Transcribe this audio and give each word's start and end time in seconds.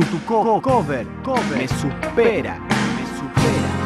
tu, 0.00 0.18
tu 0.18 0.18
co- 0.26 0.60
cover, 0.60 1.06
cover 1.22 1.58
me 1.58 1.68
supera, 1.68 2.58
me 2.58 3.04
supera. 3.18 3.79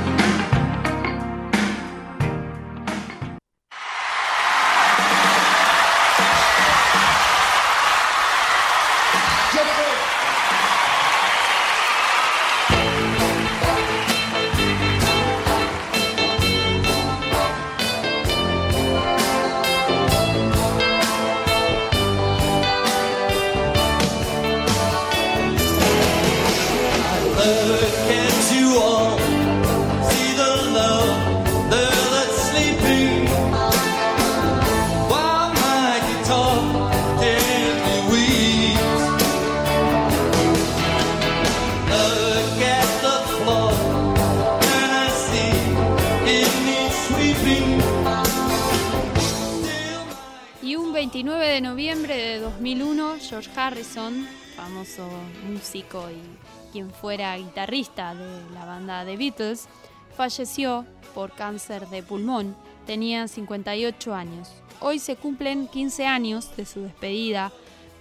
Y 50.63 50.77
un 50.77 50.93
29 50.93 51.47
de 51.47 51.61
noviembre 51.61 52.17
de 52.17 52.41
2001, 52.41 53.17
George 53.21 53.51
Harrison, 53.55 54.27
famoso 54.57 55.09
músico 55.49 56.09
y 56.11 56.73
quien 56.73 56.91
fuera 56.91 57.37
guitarrista 57.37 58.15
de 58.15 58.55
la 58.55 58.65
banda 58.65 59.05
The 59.05 59.17
Beatles, 59.17 59.69
falleció 60.17 60.87
por 61.15 61.33
cáncer 61.35 61.89
de 61.89 62.03
pulmón. 62.03 62.57
Tenía 62.87 63.29
58 63.29 64.15
años. 64.15 64.51
Hoy 64.81 64.99
se 64.99 65.17
cumplen 65.17 65.69
15 65.69 66.07
años 66.07 66.57
de 66.57 66.67
su 66.67 66.83
despedida 66.83 67.53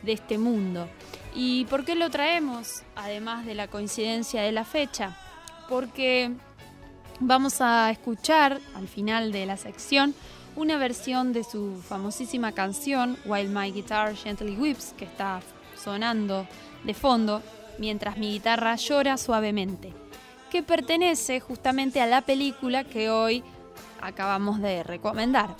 de 0.02 0.14
este 0.14 0.38
mundo. 0.38 0.88
¿Y 1.36 1.66
por 1.66 1.86
qué 1.86 1.96
lo 1.96 2.10
traemos? 2.10 2.84
Además 2.96 3.46
de 3.46 3.56
la 3.56 3.68
coincidencia 3.68 4.42
de 4.42 4.52
la 4.52 4.66
fecha. 4.66 5.18
Porque 5.70 6.32
Vamos 7.26 7.62
a 7.62 7.90
escuchar 7.90 8.60
al 8.76 8.90
final 8.90 9.32
de 9.32 9.46
la 9.46 9.56
sección 9.56 10.14
una 10.58 10.76
versión 10.78 11.32
de 11.32 11.46
su 11.46 11.82
famosísima 11.82 12.52
canción 12.52 13.18
While 13.24 13.48
My 13.48 13.72
Guitar 13.72 14.14
Gently 14.14 14.58
Weeps, 14.58 14.94
que 14.98 15.06
está 15.06 15.40
sonando 15.82 16.46
de 16.84 16.94
fondo 16.94 17.42
mientras 17.78 18.18
mi 18.18 18.34
guitarra 18.34 18.76
llora 18.76 19.16
suavemente, 19.18 19.94
que 20.52 20.64
pertenece 20.64 21.40
justamente 21.40 22.02
a 22.02 22.08
la 22.08 22.24
película 22.24 22.84
que 22.84 23.10
hoy 23.10 23.42
acabamos 24.02 24.60
de 24.60 24.84
recomendar. 24.84 25.56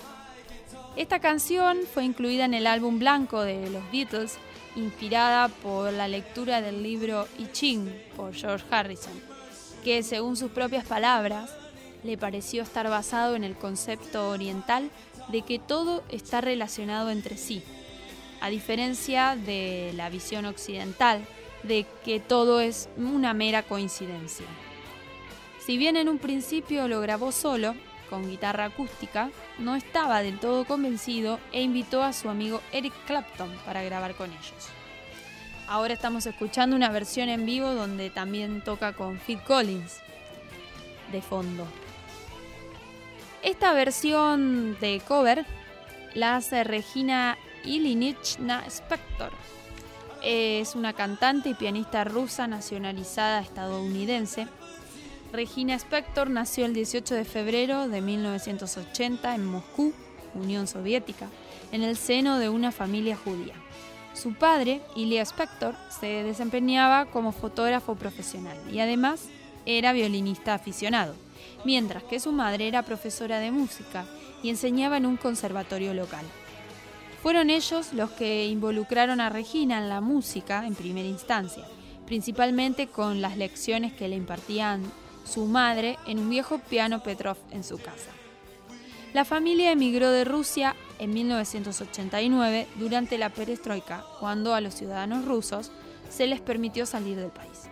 Esta 0.98 1.20
canción 1.20 1.78
fue 1.94 2.04
incluida 2.04 2.44
en 2.44 2.56
el 2.56 2.68
álbum 2.68 3.00
blanco 3.00 3.42
de 3.42 3.70
los 3.70 3.90
Beatles, 3.90 4.38
inspirada 4.76 5.48
por 5.48 5.94
la 5.94 6.10
lectura 6.10 6.60
del 6.60 6.84
libro 6.84 7.26
I 7.40 7.48
Ching 7.54 7.90
por 8.18 8.34
George 8.34 8.66
Harrison 8.70 9.33
que 9.84 10.04
según 10.04 10.36
sus 10.38 10.52
propias 10.52 10.86
palabras 10.86 11.52
le 12.04 12.18
pareció 12.18 12.64
estar 12.64 12.90
basado 12.90 13.36
en 13.36 13.44
el 13.44 13.56
concepto 13.56 14.30
oriental 14.30 14.90
de 15.30 15.42
que 15.42 15.60
todo 15.60 16.04
está 16.10 16.42
relacionado 16.42 17.10
entre 17.10 17.38
sí, 17.38 17.64
a 18.42 18.50
diferencia 18.50 19.36
de 19.36 19.92
la 19.96 20.10
visión 20.10 20.46
occidental 20.46 21.26
de 21.64 21.86
que 22.04 22.20
todo 22.20 22.60
es 22.60 22.90
una 22.98 23.34
mera 23.34 23.64
coincidencia. 23.64 24.46
Si 25.66 25.78
bien 25.78 25.96
en 25.96 26.10
un 26.10 26.20
principio 26.20 26.90
lo 26.90 27.00
grabó 27.00 27.32
solo, 27.32 27.74
con 28.10 28.30
guitarra 28.30 28.66
acústica, 28.66 29.32
no 29.58 29.76
estaba 29.76 30.22
del 30.22 30.40
todo 30.40 30.66
convencido 30.66 31.40
e 31.52 31.62
invitó 31.62 32.04
a 32.04 32.14
su 32.14 32.30
amigo 32.30 32.62
Eric 32.72 32.94
Clapton 33.08 33.50
para 33.66 33.82
grabar 33.82 34.14
con 34.16 34.30
ellos. 34.30 34.83
Ahora 35.68 35.94
estamos 35.94 36.26
escuchando 36.26 36.76
una 36.76 36.90
versión 36.90 37.30
en 37.30 37.46
vivo 37.46 37.74
donde 37.74 38.10
también 38.10 38.62
toca 38.62 38.94
con 38.94 39.18
Phil 39.18 39.42
Collins 39.42 40.00
de 41.12 41.22
fondo. 41.22 41.66
Esta 43.42 43.74
versión 43.74 44.78
de 44.80 45.02
cover 45.08 45.46
la 46.14 46.36
hace 46.36 46.64
Regina 46.64 47.38
Ilinichna 47.64 48.66
Spector. 48.68 49.32
Es 50.22 50.76
una 50.76 50.94
cantante 50.94 51.50
y 51.50 51.54
pianista 51.54 52.04
rusa 52.04 52.48
nacionalizada 52.48 53.42
estadounidense. 53.42 54.48
Regina 55.32 55.76
Spector 55.76 56.30
nació 56.30 56.66
el 56.66 56.74
18 56.74 57.16
de 57.16 57.26
febrero 57.26 57.88
de 57.88 58.02
1980 58.02 59.34
en 59.34 59.46
Moscú, 59.46 59.94
Unión 60.36 60.68
Soviética, 60.68 61.30
en 61.72 61.84
el 61.84 61.98
seno 61.98 62.38
de 62.38 62.50
una 62.50 62.72
familia 62.72 63.18
judía. 63.18 63.56
Su 64.24 64.34
padre, 64.36 64.80
Ilya 64.96 65.22
Spector, 65.24 65.76
se 66.00 66.24
desempeñaba 66.24 67.08
como 67.08 67.34
fotógrafo 67.34 67.96
profesional 67.96 68.58
y 68.72 68.80
además 68.80 69.28
era 69.66 69.92
violinista 69.92 70.54
aficionado, 70.54 71.14
mientras 71.66 72.04
que 72.04 72.22
su 72.22 72.32
madre 72.32 72.70
era 72.70 72.84
profesora 72.84 73.40
de 73.40 73.52
música 73.52 74.06
y 74.42 74.50
enseñaba 74.50 74.96
en 74.96 75.08
un 75.08 75.18
conservatorio 75.18 75.94
local. 75.94 76.26
Fueron 77.22 77.50
ellos 77.50 77.92
los 77.92 78.12
que 78.12 78.48
involucraron 78.48 79.20
a 79.20 79.28
Regina 79.28 79.78
en 79.78 79.90
la 79.90 80.00
música 80.00 80.66
en 80.66 80.76
primera 80.76 81.10
instancia, 81.10 81.66
principalmente 82.06 82.88
con 82.88 83.20
las 83.20 83.36
lecciones 83.36 83.92
que 83.92 84.08
le 84.08 84.16
impartían 84.16 84.84
su 85.26 85.48
madre 85.48 85.98
en 86.08 86.20
un 86.20 86.30
viejo 86.30 86.60
piano 86.60 87.04
Petrov 87.04 87.36
en 87.52 87.66
su 87.66 87.78
casa. 87.78 88.12
La 89.14 89.26
familia 89.26 89.74
emigró 89.74 90.12
de 90.12 90.24
Rusia 90.24 90.78
en 91.04 91.14
1989 91.14 92.68
durante 92.76 93.18
la 93.18 93.30
perestroika, 93.30 94.06
cuando 94.20 94.54
a 94.54 94.62
los 94.62 94.74
ciudadanos 94.74 95.26
rusos 95.26 95.72
se 96.10 96.28
les 96.28 96.40
permitió 96.40 96.86
salir 96.86 97.18
del 97.18 97.32
país. 97.32 97.64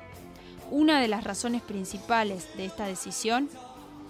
Una 0.69 1.01
de 1.01 1.07
las 1.07 1.23
razones 1.23 1.61
principales 1.61 2.47
de 2.57 2.65
esta 2.65 2.85
decisión 2.85 3.49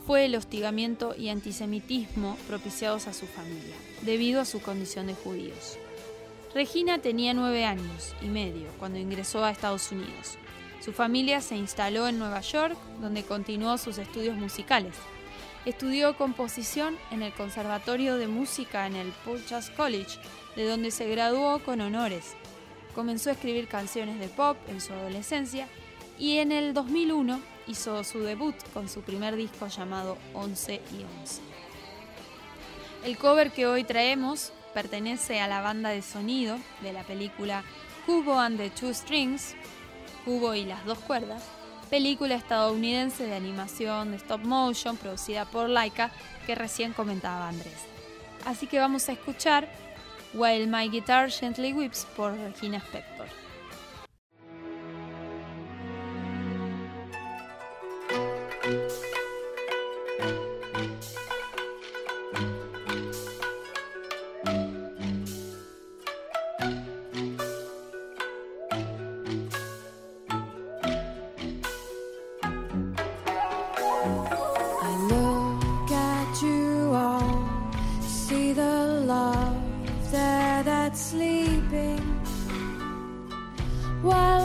fue 0.06 0.26
el 0.26 0.36
hostigamiento 0.36 1.16
y 1.16 1.30
antisemitismo 1.30 2.36
propiciados 2.48 3.08
a 3.08 3.14
su 3.14 3.28
familia, 3.28 3.76
debido 4.02 4.42
a 4.42 4.46
su 4.46 4.62
condición 4.62 5.08
de 5.08 5.14
judíos. 5.14 5.78
Regina 6.54 7.00
tenía 7.00 7.34
nueve 7.34 7.64
años 7.64 8.14
y 8.22 8.26
medio 8.26 8.68
cuando 8.80 9.00
ingresó 9.00 9.44
a 9.44 9.52
Estados 9.52 9.92
Unidos. 9.92 10.38
Su 10.84 10.94
familia 10.94 11.42
se 11.42 11.56
instaló 11.56 12.08
en 12.08 12.18
Nueva 12.18 12.42
York, 12.42 12.76
donde 13.00 13.24
continuó 13.24 13.78
sus 13.78 14.00
estudios 14.00 14.36
musicales. 14.36 14.96
Estudió 15.64 16.18
composición 16.18 16.98
en 17.12 17.22
el 17.22 17.34
Conservatorio 17.34 18.18
de 18.18 18.28
Música 18.28 18.88
en 18.88 18.96
el 18.96 19.12
Purchase 19.12 19.72
College, 19.74 20.18
de 20.56 20.68
donde 20.68 20.90
se 20.90 21.08
graduó 21.08 21.60
con 21.60 21.82
honores. 21.82 22.34
Comenzó 22.96 23.30
a 23.30 23.34
escribir 23.34 23.68
canciones 23.68 24.20
de 24.20 24.28
pop 24.28 24.58
en 24.68 24.82
su 24.82 24.92
adolescencia 24.92 25.68
y 26.18 26.40
en 26.40 26.52
el 26.52 26.74
2001 26.74 27.40
hizo 27.68 28.04
su 28.04 28.22
debut 28.22 28.56
con 28.74 28.90
su 28.90 29.02
primer 29.02 29.36
disco 29.36 29.68
llamado 29.68 30.18
11 30.34 30.82
y 30.94 31.04
11. 31.20 31.42
El 33.06 33.18
cover 33.18 33.52
que 33.52 33.68
hoy 33.68 33.84
traemos 33.84 34.54
pertenece 34.74 35.42
a 35.42 35.48
la 35.48 35.62
banda 35.62 35.90
de 35.90 36.02
sonido 36.02 36.58
de 36.82 36.92
la 36.92 37.04
película 37.04 37.64
Cubo 38.08 38.40
and 38.40 38.58
the 38.58 38.72
Two 38.72 38.94
Strings, 38.94 39.56
Cubo 40.26 40.56
y 40.56 40.66
las 40.66 40.84
dos 40.86 40.98
cuerdas, 41.00 41.44
película 41.92 42.36
estadounidense 42.36 43.26
de 43.26 43.36
animación 43.36 44.12
de 44.12 44.18
stop 44.18 44.46
motion 44.46 44.96
producida 44.96 45.44
por 45.44 45.70
Laika 45.70 46.10
que 46.48 46.56
recién 46.56 46.94
comentaba 46.94 47.50
Andrés. 47.50 47.78
Así 48.46 48.66
que 48.66 48.80
vamos 48.80 49.10
a 49.10 49.12
escuchar 49.12 49.68
While 50.34 50.68
My 50.68 50.88
Guitar 50.90 51.30
Gently 51.30 51.74
Weeps 51.74 52.08
por 52.16 52.34
Regina 52.34 52.78
Spector. 52.78 53.28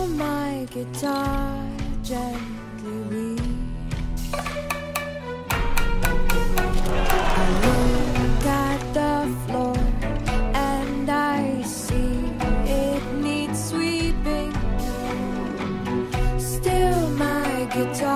my 0.09 0.67
guitar 0.71 1.69
gently 2.03 2.99
weep. 3.11 3.41
I 7.39 7.47
look 7.65 8.47
at 8.47 8.81
the 8.95 9.37
floor 9.47 9.77
and 10.55 11.11
I 11.11 11.63
see 11.63 12.25
it 12.67 13.03
needs 13.15 13.71
sweeping. 13.71 14.53
Still, 16.39 17.11
my 17.11 17.69
guitar. 17.73 18.16